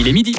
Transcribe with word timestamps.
Il 0.00 0.08
est 0.08 0.12
midi. 0.14 0.34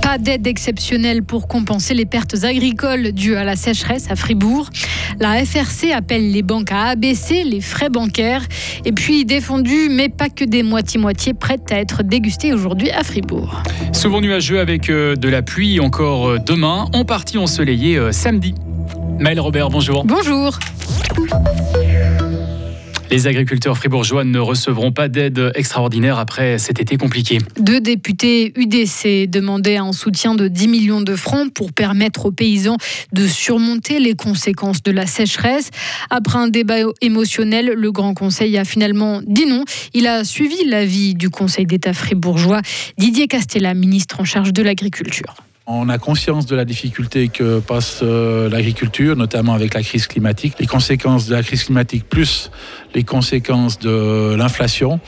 Pas 0.00 0.18
d'aide 0.18 0.46
exceptionnelle 0.46 1.24
pour 1.24 1.48
compenser 1.48 1.94
les 1.94 2.06
pertes 2.06 2.44
agricoles 2.44 3.10
dues 3.10 3.34
à 3.34 3.42
la 3.42 3.56
sécheresse 3.56 4.08
à 4.08 4.14
Fribourg. 4.14 4.70
La 5.18 5.44
FRC 5.44 5.90
appelle 5.92 6.30
les 6.30 6.42
banques 6.42 6.70
à 6.70 6.90
abaisser 6.90 7.42
les 7.42 7.60
frais 7.60 7.90
bancaires. 7.90 8.46
Et 8.84 8.92
puis 8.92 9.24
défendu, 9.24 9.88
mais 9.90 10.08
pas 10.08 10.28
que 10.28 10.44
des 10.44 10.62
moitiés-moitiés 10.62 11.34
prêtes 11.34 11.72
à 11.72 11.80
être 11.80 12.04
dégustées 12.04 12.54
aujourd'hui 12.54 12.92
à 12.92 13.02
Fribourg. 13.02 13.64
Souvent 13.92 14.20
nuageux 14.20 14.60
avec 14.60 14.90
euh, 14.90 15.16
de 15.16 15.28
la 15.28 15.42
pluie 15.42 15.80
encore 15.80 16.28
euh, 16.28 16.38
demain, 16.38 16.86
en 16.92 17.04
partie 17.04 17.36
ensoleillé 17.36 17.96
euh, 17.96 18.12
samedi. 18.12 18.54
Maël 19.18 19.40
Robert, 19.40 19.68
bonjour. 19.68 20.04
Bonjour. 20.04 20.58
Les 23.10 23.26
agriculteurs 23.26 23.76
fribourgeois 23.76 24.22
ne 24.22 24.38
recevront 24.38 24.92
pas 24.92 25.08
d'aide 25.08 25.50
extraordinaire 25.54 26.18
après 26.18 26.58
cet 26.58 26.78
été 26.78 26.96
compliqué. 26.96 27.38
Deux 27.58 27.80
députés 27.80 28.52
UDC 28.54 29.28
demandaient 29.28 29.78
un 29.78 29.92
soutien 29.92 30.34
de 30.34 30.46
10 30.46 30.68
millions 30.68 31.00
de 31.00 31.16
francs 31.16 31.52
pour 31.52 31.72
permettre 31.72 32.26
aux 32.26 32.32
paysans 32.32 32.76
de 33.12 33.26
surmonter 33.26 33.98
les 33.98 34.14
conséquences 34.14 34.82
de 34.82 34.92
la 34.92 35.06
sécheresse. 35.06 35.70
Après 36.10 36.38
un 36.38 36.48
débat 36.48 36.80
émotionnel, 37.00 37.72
le 37.74 37.92
Grand 37.92 38.14
Conseil 38.14 38.56
a 38.58 38.64
finalement 38.64 39.20
dit 39.26 39.46
non. 39.46 39.64
Il 39.94 40.06
a 40.06 40.22
suivi 40.22 40.64
l'avis 40.66 41.14
du 41.14 41.30
Conseil 41.30 41.66
d'État 41.66 41.94
fribourgeois. 41.94 42.60
Didier 42.98 43.26
Castella, 43.26 43.74
ministre 43.74 44.20
en 44.20 44.24
charge 44.24 44.52
de 44.52 44.62
l'agriculture. 44.62 45.34
On 45.70 45.90
a 45.90 45.98
conscience 45.98 46.46
de 46.46 46.56
la 46.56 46.64
difficulté 46.64 47.28
que 47.28 47.58
passe 47.58 48.00
euh, 48.02 48.48
l'agriculture, 48.48 49.16
notamment 49.16 49.52
avec 49.52 49.74
la 49.74 49.82
crise 49.82 50.06
climatique, 50.06 50.54
les 50.58 50.66
conséquences 50.66 51.26
de 51.26 51.34
la 51.34 51.42
crise 51.42 51.64
climatique 51.64 52.08
plus 52.08 52.50
les 52.94 53.02
conséquences 53.02 53.78
de 53.78 54.34
l'inflation. 54.34 54.98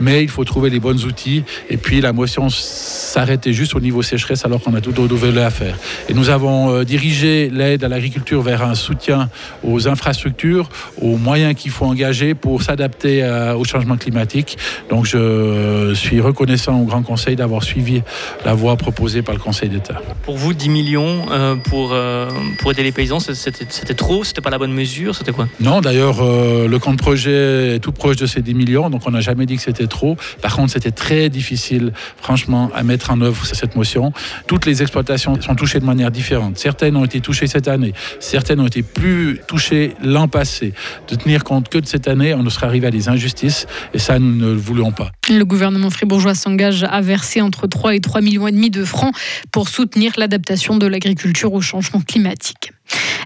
Mais 0.00 0.24
il 0.24 0.28
faut 0.28 0.42
trouver 0.42 0.70
les 0.70 0.80
bons 0.80 1.06
outils. 1.06 1.44
Et 1.70 1.76
puis 1.76 2.00
la 2.00 2.12
motion 2.12 2.48
s'arrêtait 2.50 3.52
juste 3.52 3.76
au 3.76 3.80
niveau 3.80 4.02
sécheresse 4.02 4.44
alors 4.44 4.60
qu'on 4.60 4.74
a 4.74 4.80
tout 4.80 4.90
d'autres 4.90 5.38
à 5.38 5.50
faire. 5.50 5.78
Et 6.08 6.14
nous 6.14 6.30
avons 6.30 6.70
euh, 6.70 6.84
dirigé 6.84 7.48
l'aide 7.48 7.84
à 7.84 7.88
l'agriculture 7.88 8.42
vers 8.42 8.64
un 8.64 8.74
soutien 8.74 9.30
aux 9.62 9.86
infrastructures, 9.86 10.68
aux 11.00 11.16
moyens 11.16 11.54
qu'il 11.54 11.70
faut 11.70 11.84
engager 11.84 12.34
pour 12.34 12.62
s'adapter 12.62 13.22
euh, 13.22 13.54
au 13.54 13.62
changement 13.62 13.96
climatique. 13.96 14.58
Donc 14.90 15.06
je 15.06 15.92
suis 15.94 16.20
reconnaissant 16.20 16.80
au 16.80 16.86
Grand 16.86 17.02
Conseil 17.02 17.36
d'avoir 17.36 17.62
suivi 17.62 18.02
la 18.44 18.54
voie 18.54 18.76
proposée 18.76 19.22
par 19.22 19.36
le 19.36 19.40
Conseil 19.40 19.68
d'État. 19.68 20.02
Pour 20.22 20.36
vous, 20.36 20.52
10 20.52 20.68
millions 20.68 21.26
euh, 21.30 21.56
pour, 21.56 21.90
euh, 21.92 22.28
pour 22.58 22.70
aider 22.70 22.82
les 22.82 22.92
paysans, 22.92 23.18
c'était 23.20 23.94
trop? 23.94 24.24
C'était 24.24 24.40
pas 24.40 24.50
la 24.50 24.58
bonne 24.58 24.72
mesure? 24.72 25.14
C'était 25.14 25.32
quoi? 25.32 25.48
Non, 25.60 25.80
d'ailleurs, 25.80 26.18
euh, 26.20 26.68
le 26.68 26.78
compte 26.78 26.98
projet 26.98 27.76
est 27.76 27.78
tout 27.78 27.92
proche 27.92 28.16
de 28.16 28.26
ces 28.26 28.42
10 28.42 28.54
millions, 28.54 28.90
donc 28.90 29.02
on 29.06 29.10
n'a 29.10 29.20
jamais 29.20 29.46
dit 29.46 29.56
que 29.56 29.62
c'était 29.62 29.86
trop. 29.86 30.16
Par 30.42 30.56
contre, 30.56 30.72
c'était 30.72 30.90
très 30.90 31.28
difficile, 31.28 31.92
franchement, 32.20 32.70
à 32.74 32.82
mettre 32.82 33.10
en 33.10 33.20
œuvre 33.20 33.46
cette 33.46 33.76
motion. 33.76 34.12
Toutes 34.46 34.66
les 34.66 34.82
exploitations 34.82 35.40
sont 35.40 35.54
touchées 35.54 35.80
de 35.80 35.86
manière 35.86 36.10
différente. 36.10 36.58
Certaines 36.58 36.96
ont 36.96 37.04
été 37.04 37.20
touchées 37.20 37.46
cette 37.46 37.68
année, 37.68 37.92
certaines 38.20 38.60
ont 38.60 38.66
été 38.66 38.82
plus 38.82 39.40
touchées 39.46 39.94
l'an 40.02 40.28
passé. 40.28 40.74
De 41.08 41.16
tenir 41.16 41.44
compte 41.44 41.68
que 41.68 41.78
de 41.78 41.86
cette 41.86 42.08
année, 42.08 42.34
on 42.34 42.42
ne 42.42 42.50
serait 42.50 42.66
arrivé 42.66 42.86
à 42.86 42.90
des 42.90 43.08
injustices, 43.08 43.66
et 43.94 43.98
ça, 43.98 44.18
nous 44.18 44.34
ne 44.34 44.52
le 44.52 44.58
voulons 44.58 44.92
pas. 44.92 45.10
Le 45.30 45.44
gouvernement 45.44 45.90
fribourgeois 45.90 46.34
s'engage 46.34 46.84
à 46.84 47.00
verser 47.00 47.40
entre 47.40 47.66
3 47.66 47.94
et 47.94 48.00
3 48.00 48.20
millions 48.20 48.46
et 48.46 48.52
demi 48.52 48.70
de 48.70 48.84
francs 48.84 49.14
pour 49.52 49.68
soutenir 49.68 49.97
l'adaptation 50.16 50.76
de 50.76 50.86
l'agriculture 50.86 51.52
au 51.52 51.60
changement 51.60 52.00
climatique. 52.00 52.72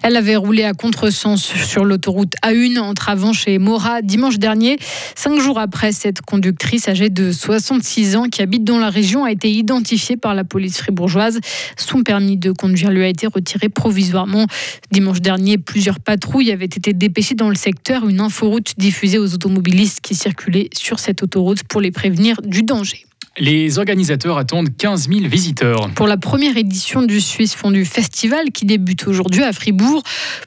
Elle 0.03 0.17
avait 0.17 0.34
roulé 0.34 0.65
à 0.65 0.73
contresens 0.73 1.41
sur 1.41 1.84
l'autoroute 1.84 2.34
A1 2.45 2.81
entre 2.81 3.09
Avanche 3.09 3.47
et 3.47 3.59
Mora 3.59 4.03
dimanche 4.03 4.39
dernier. 4.39 4.77
Cinq 5.14 5.39
jours 5.39 5.61
après, 5.61 5.92
cette 5.92 6.23
conductrice 6.23 6.89
âgée 6.89 7.09
de 7.09 7.31
66 7.31 8.17
ans 8.17 8.25
qui 8.25 8.42
habite 8.42 8.64
dans 8.64 8.79
la 8.79 8.91
région 8.91 9.25
a 9.25 9.31
été 9.31 9.48
identifiée 9.48 10.17
par 10.17 10.35
la 10.35 10.42
police 10.42 10.79
fribourgeoise. 10.79 11.39
Son 11.77 12.02
permis 12.02 12.36
de 12.36 12.51
conduire 12.51 12.91
lui 12.91 13.05
a 13.05 13.08
été 13.08 13.29
retiré 13.29 13.69
provisoirement. 13.69 14.46
Dimanche 14.91 15.20
dernier, 15.20 15.57
plusieurs 15.58 16.01
patrouilles 16.01 16.51
avaient 16.51 16.64
été 16.64 16.92
dépêchées 16.92 17.36
dans 17.36 17.48
le 17.48 17.55
secteur. 17.55 18.08
Une 18.08 18.20
inforoute 18.20 18.73
diffusée 18.79 19.19
aux 19.19 19.35
automobilistes 19.35 20.01
qui 20.01 20.17
circulaient 20.17 20.69
sur 20.75 20.98
cette 20.98 21.23
autoroute 21.23 21.63
pour 21.63 21.80
les 21.80 21.92
prévenir 21.92 22.42
du 22.42 22.64
danger. 22.64 23.05
Les 23.39 23.79
organisateurs 23.79 24.37
attendent 24.37 24.77
15 24.77 25.09
000 25.09 25.20
visiteurs. 25.27 25.91
Pour 25.95 26.07
la 26.07 26.19
première 26.19 26.59
édition 26.59 27.01
du 27.01 27.19
Suisse 27.19 27.55
Fondu 27.55 27.87
Festival 27.87 28.51
qui 28.53 28.67
débute 28.67 29.09
aujourd'hui 29.09 29.43
à 29.43 29.55
Fribourg, 29.55 30.03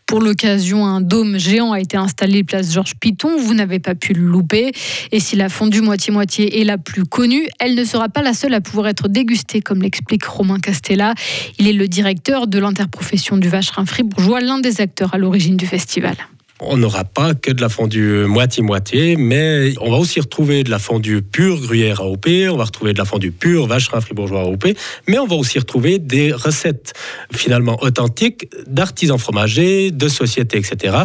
pour 0.06 0.22
l'occasion, 0.22 0.86
un 0.86 1.02
dôme 1.02 1.40
géant 1.40 1.72
a 1.72 1.80
été 1.80 1.98
installé 1.98 2.44
place 2.44 2.72
Georges 2.72 2.94
Piton. 3.00 3.38
Vous 3.40 3.56
n'avez 3.56 3.80
pas 3.80 3.96
pu 3.96 4.14
le 4.14 4.22
louper. 4.22 4.72
Et 5.12 5.20
si 5.20 5.36
la 5.36 5.50
fondue 5.50 5.82
moitié-moitié 5.82 6.62
est 6.62 6.64
la 6.64 6.78
plus 6.78 7.06
connue, 7.06 7.48
elle 7.60 7.74
ne 7.74 7.84
sera 7.84 8.08
pas 8.08 8.22
la 8.22 8.36
seule 8.36 8.54
à 8.54 8.62
pouvoir 8.62 8.88
être 8.88 9.08
dégustée, 9.08 9.62
comme 9.62 9.82
l'explique 9.82 10.24
Romain 10.24 10.60
Castella. 10.60 11.16
Il 11.58 11.68
est 11.68 11.74
le 11.74 11.88
directeur 11.88 12.46
de 12.46 12.60
l'interprofession 12.60 13.38
du 13.38 13.50
vacherin 13.50 13.88
fribourgeois, 13.88 14.42
l'un 14.42 14.60
des 14.60 14.80
acteurs 14.80 15.16
à 15.16 15.18
l'origine 15.18 15.58
du 15.58 15.66
festival 15.66 16.16
on 16.62 16.78
n'aura 16.78 17.04
pas 17.04 17.34
que 17.34 17.52
de 17.52 17.62
la 17.62 17.68
fondue 17.68 18.26
moitié-moitié, 18.28 19.18
mais 19.18 19.74
on 19.82 19.92
va 19.92 19.98
aussi 19.98 20.22
retrouver 20.22 20.64
de 20.64 20.70
la 20.70 20.80
fondue 20.80 21.22
pure 21.22 21.60
gruyère 21.60 22.00
AOP, 22.00 22.28
on 22.50 22.56
va 22.56 22.64
retrouver 22.64 22.94
de 22.94 22.98
la 22.98 23.04
fondue 23.04 23.32
pure 23.32 23.68
vacherin 23.68 24.00
fribourgeois 24.00 24.42
AOP, 24.42 24.68
mais 25.08 25.20
on 25.20 25.28
va 25.28 25.36
aussi 25.36 25.60
retrouver 25.60 26.00
des 26.00 26.32
recettes 26.32 26.94
finalement 27.34 27.78
authentiques 27.84 28.50
d'artisans 28.68 29.18
fromagers, 29.18 29.92
de 29.92 30.08
sociétés, 30.08 30.58
etc., 30.58 30.96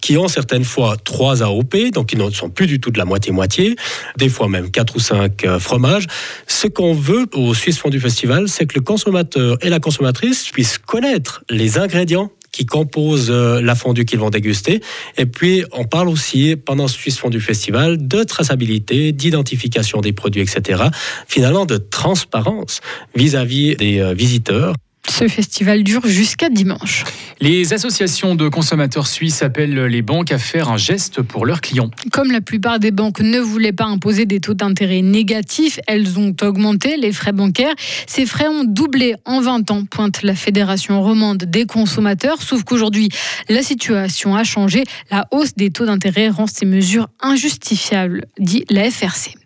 qui 0.00 0.16
ont 0.16 0.28
certaines 0.28 0.64
fois 0.64 0.96
trois 1.02 1.42
AOP, 1.42 1.90
donc 1.92 2.06
qui 2.10 2.16
ne 2.16 2.30
sont 2.30 2.50
plus 2.50 2.68
du 2.68 2.78
tout 2.78 2.92
de 2.92 2.98
la 2.98 3.04
moitié-moitié, 3.04 3.74
des 4.16 4.28
fois 4.28 4.48
même 4.48 4.70
quatre 4.70 4.94
ou 4.94 5.00
cinq 5.00 5.44
euh, 5.44 5.58
fromages. 5.58 6.06
Ce 6.46 6.68
qu'on 6.68 6.94
veut 6.94 7.26
au 7.34 7.52
Suisse 7.54 7.78
Fondue 7.78 8.00
Festival, 8.00 8.48
c'est 8.48 8.66
que 8.66 8.76
le 8.76 8.82
consommateur 8.82 9.58
et 9.60 9.70
la 9.70 9.80
consommatrice 9.80 10.50
puissent 10.50 10.78
connaître 10.78 11.42
les 11.50 11.78
ingrédients 11.78 12.30
qui 12.52 12.66
composent 12.66 13.30
euh, 13.30 13.60
la 13.60 13.74
fondue 13.74 14.04
qu'ils 14.04 14.18
vont 14.18 14.30
déguster. 14.30 14.80
Et 15.16 15.26
puis, 15.26 15.64
on 15.72 15.84
parle 15.84 16.08
aussi, 16.08 16.56
pendant 16.56 16.88
ce 16.88 16.96
Suisse 16.96 17.18
Fondue 17.18 17.40
Festival, 17.40 18.06
de 18.06 18.22
traçabilité, 18.22 19.12
d'identification 19.12 20.00
des 20.00 20.12
produits, 20.12 20.42
etc. 20.42 20.84
Finalement, 21.26 21.66
de 21.66 21.76
transparence 21.76 22.80
vis-à-vis 23.14 23.76
des 23.76 24.00
euh, 24.00 24.14
visiteurs. 24.14 24.74
Ce 25.20 25.28
festival 25.28 25.82
dure 25.82 26.06
jusqu'à 26.06 26.48
dimanche. 26.48 27.04
Les 27.42 27.74
associations 27.74 28.34
de 28.34 28.48
consommateurs 28.48 29.06
suisses 29.06 29.42
appellent 29.42 29.84
les 29.84 30.00
banques 30.00 30.32
à 30.32 30.38
faire 30.38 30.70
un 30.70 30.78
geste 30.78 31.20
pour 31.20 31.44
leurs 31.44 31.60
clients. 31.60 31.90
Comme 32.10 32.32
la 32.32 32.40
plupart 32.40 32.78
des 32.78 32.90
banques 32.90 33.20
ne 33.20 33.38
voulaient 33.38 33.74
pas 33.74 33.84
imposer 33.84 34.24
des 34.24 34.40
taux 34.40 34.54
d'intérêt 34.54 35.02
négatifs, 35.02 35.78
elles 35.86 36.18
ont 36.18 36.34
augmenté 36.40 36.96
les 36.96 37.12
frais 37.12 37.32
bancaires. 37.32 37.74
Ces 38.06 38.24
frais 38.24 38.48
ont 38.48 38.64
doublé 38.64 39.14
en 39.26 39.42
20 39.42 39.70
ans, 39.70 39.84
pointe 39.84 40.22
la 40.22 40.34
Fédération 40.34 41.02
romande 41.02 41.44
des 41.44 41.66
consommateurs. 41.66 42.40
Sauf 42.40 42.64
qu'aujourd'hui, 42.64 43.10
la 43.50 43.62
situation 43.62 44.34
a 44.36 44.44
changé. 44.44 44.84
La 45.10 45.26
hausse 45.32 45.52
des 45.54 45.70
taux 45.70 45.84
d'intérêt 45.84 46.30
rend 46.30 46.46
ces 46.46 46.64
mesures 46.64 47.08
injustifiables, 47.20 48.24
dit 48.38 48.64
la 48.70 48.90
FRC. 48.90 49.39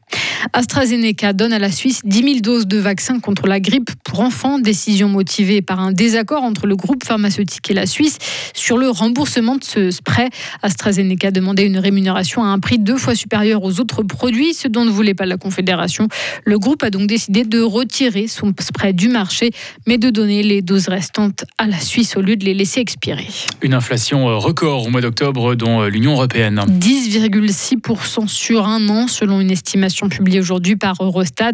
AstraZeneca 0.53 1.33
donne 1.33 1.53
à 1.53 1.59
la 1.59 1.71
Suisse 1.71 2.03
10 2.05 2.23
000 2.23 2.41
doses 2.41 2.67
de 2.67 2.79
vaccins 2.79 3.21
contre 3.21 3.47
la 3.47 3.61
grippe 3.61 3.91
pour 4.05 4.21
enfants, 4.21 4.59
décision 4.59 5.09
motivée 5.09 5.63
par 5.63 5.81
un 5.81 5.93
désaccord 5.93 6.43
entre 6.43 6.67
le 6.67 6.77
groupe 6.77 7.05
pharmaceutique 7.05 7.71
et 7.71 7.75
la 7.75 7.87
Suisse 7.87 8.19
sur 8.55 8.79
le 8.79 8.91
remboursement 8.91 9.57
de 9.57 9.65
ce 9.65 9.91
spray. 9.91 10.29
AstraZeneca 10.63 11.31
demandait 11.31 11.67
une 11.67 11.79
rémunération 11.79 12.45
à 12.45 12.49
un 12.49 12.59
prix 12.59 12.79
deux 12.79 12.97
fois 12.97 13.15
supérieur 13.15 13.63
aux 13.63 13.81
autres 13.81 14.03
produits, 14.03 14.55
ce 14.55 14.69
dont 14.69 14.85
ne 14.85 14.91
voulait 14.91 15.15
pas 15.15 15.27
la 15.27 15.37
Confédération. 15.37 16.09
Le 16.45 16.59
groupe 16.59 16.83
a 16.83 16.91
donc 16.91 17.07
décidé 17.07 17.45
de 17.45 17.61
retirer 17.61 18.29
son 18.29 18.53
spray 18.61 18.93
du 18.93 19.09
marché, 19.09 19.51
mais 19.87 19.99
de 19.99 20.11
donner 20.11 20.43
les 20.43 20.63
doses 20.63 20.89
restantes 20.89 21.45
à 21.59 21.67
la 21.67 21.79
Suisse 21.79 22.17
au 22.17 22.21
lieu 22.21 22.37
de 22.37 22.45
les 22.45 22.55
laisser 22.55 22.81
expirer. 22.81 23.29
Une 23.63 23.75
inflation 23.75 24.29
euh, 24.29 24.37
record 24.37 24.87
au 24.87 24.91
mois 24.91 25.01
d'octobre 25.01 25.55
dans 25.55 25.83
euh, 25.83 25.89
l'Union 25.89 26.13
européenne. 26.13 26.61
10,6% 26.69 28.29
sur 28.29 28.67
un 28.67 28.89
an, 28.89 29.09
selon 29.09 29.41
une 29.41 29.51
estimation 29.51 29.94
publiée 30.03 30.41
aujourd'hui 30.41 30.77
par 30.77 30.97
Eurostat. 31.01 31.53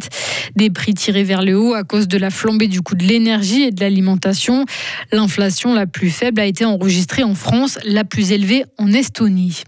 Des 0.57 0.71
prix 0.71 0.95
tirés 0.95 1.25
vers 1.25 1.43
le 1.43 1.59
haut 1.59 1.75
à 1.75 1.85
cause 1.85 2.09
de 2.09 2.19
la 2.19 2.31
flambée 2.31 2.69
du 2.69 2.81
coût 2.81 2.95
de 2.95 3.05
l'énergie 3.05 3.63
et 3.63 3.71
de 3.71 3.81
l'alimentation. 3.81 4.65
L'inflation 5.13 5.75
la 5.75 5.87
plus 5.87 6.11
faible 6.11 6.41
a 6.41 6.47
été 6.47 6.65
enregistrée 6.65 7.23
en 7.23 7.35
France, 7.35 7.79
la 7.85 8.05
plus 8.05 8.33
élevée 8.33 8.65
en 8.79 8.93
Estonie. 8.93 9.63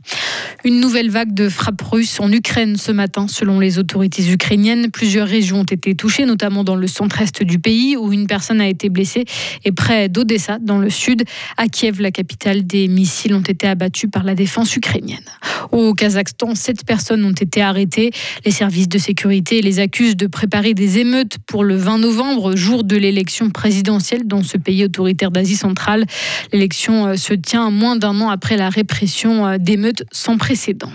Une 0.65 0.81
nouvelle 0.81 1.11
vague 1.11 1.35
de 1.35 1.49
frappes 1.49 1.83
russes 1.83 2.21
en 2.21 2.31
Ukraine 2.31 2.77
ce 2.77 2.93
matin, 2.93 3.27
selon 3.29 3.59
les 3.59 3.79
autorités 3.79 4.31
ukrainiennes. 4.31 4.91
Plusieurs 4.91 5.27
régions 5.27 5.61
ont 5.61 5.65
été 5.65 5.95
touchées, 5.95 6.25
notamment 6.25 6.65
dans 6.65 6.77
le 6.77 6.87
centre-est 6.87 7.43
du 7.43 7.59
pays, 7.59 7.97
où 7.97 8.13
une 8.13 8.27
personne 8.27 8.61
a 8.61 8.69
été 8.69 8.89
blessée, 8.89 9.25
et 9.65 9.73
près 9.73 10.09
d'Odessa, 10.09 10.59
dans 10.61 10.79
le 10.79 10.91
sud. 10.91 11.25
À 11.57 11.67
Kiev, 11.67 12.01
la 12.01 12.11
capitale, 12.11 12.67
des 12.67 12.89
missiles 12.89 13.35
ont 13.35 13.41
été 13.41 13.67
abattus 13.67 14.09
par 14.11 14.23
la 14.23 14.35
défense 14.35 14.77
ukrainienne. 14.77 15.25
Au 15.73 15.95
Kazakhstan, 15.95 16.55
sept 16.55 16.85
personnes 16.85 17.25
ont 17.25 17.33
été 17.33 17.61
arrêtées. 17.61 18.11
Les 18.45 18.51
services 18.63 18.89
de 18.89 18.99
sécurité 18.99 19.61
les 19.61 19.81
accusent 19.81 20.17
de 20.17 20.29
préparer 20.29 20.73
des 20.73 20.99
émeutes 20.99 21.39
pour 21.49 21.65
le 21.65 21.75
20 21.75 21.99
novembre, 21.99 22.55
jour 22.55 22.85
de 22.85 22.97
l'élection 22.97 23.51
présidentielle 23.51 24.25
dans 24.25 24.45
ce 24.45 24.57
pays 24.57 24.85
autoritaire 24.85 25.33
d'Asie 25.33 25.57
centrale. 25.57 26.05
L'élection 26.53 27.09
euh, 27.09 27.17
se 27.17 27.35
tient 27.35 27.71
moins 27.71 27.97
d'un 27.97 28.21
an 28.21 28.29
après 28.29 28.57
la 28.57 28.69
répression 28.69 29.49
euh, 29.49 29.59
d'émeutes 29.59 30.05
sans 30.13 30.39
précédent. 30.39 30.93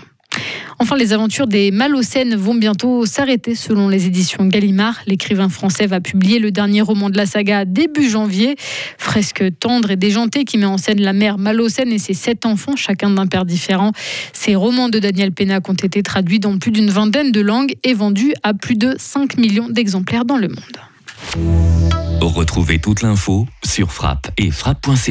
Enfin, 0.80 0.96
les 0.96 1.12
aventures 1.12 1.48
des 1.48 1.72
Malocènes 1.72 2.36
vont 2.36 2.54
bientôt 2.54 3.04
s'arrêter 3.04 3.56
selon 3.56 3.88
les 3.88 4.06
éditions 4.06 4.46
Gallimard. 4.46 5.00
L'écrivain 5.06 5.48
français 5.48 5.86
va 5.86 6.00
publier 6.00 6.38
le 6.38 6.52
dernier 6.52 6.82
roman 6.82 7.10
de 7.10 7.16
la 7.16 7.26
saga 7.26 7.64
début 7.64 8.08
janvier. 8.08 8.54
Fresque 8.96 9.44
tendre 9.58 9.90
et 9.90 9.96
déjantée 9.96 10.44
qui 10.44 10.56
met 10.56 10.66
en 10.66 10.78
scène 10.78 11.00
la 11.00 11.12
mère 11.12 11.36
Malocène 11.36 11.92
et 11.92 11.98
ses 11.98 12.14
sept 12.14 12.46
enfants, 12.46 12.76
chacun 12.76 13.10
d'un 13.10 13.26
père 13.26 13.44
différent. 13.44 13.92
Ces 14.32 14.54
romans 14.54 14.88
de 14.88 15.00
Daniel 15.00 15.32
Pénac 15.32 15.68
ont 15.68 15.74
été 15.74 16.02
traduits 16.02 16.38
dans 16.38 16.58
plus 16.58 16.70
d'une 16.70 16.90
vingtaine 16.90 17.32
de 17.32 17.40
langues 17.40 17.74
et 17.82 17.94
vendus 17.94 18.34
à 18.44 18.54
plus 18.54 18.76
de 18.76 18.94
5 18.98 19.36
millions 19.36 19.68
d'exemplaires 19.68 20.24
dans 20.24 20.36
le 20.36 20.48
monde. 20.48 20.78
Retrouvez 22.20 22.78
toute 22.78 23.02
l'info 23.02 23.46
sur 23.64 23.90
frappe 23.90 24.30
et 24.36 24.50
frappe.ch. 24.50 25.08